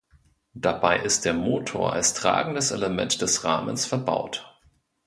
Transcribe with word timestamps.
Dabei 0.55 0.97
ist 0.99 1.25
der 1.25 1.35
Motor 1.35 1.93
als 1.93 2.15
tragendes 2.15 2.71
Element 2.71 3.21
des 3.21 3.43
Rahmens 3.43 3.85
verbaut. 3.85 4.59